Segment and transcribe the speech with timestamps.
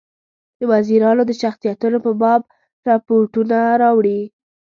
[0.57, 2.41] د وزیرانو د شخصیتونو په باب
[2.87, 4.19] رپوټونه راوړي.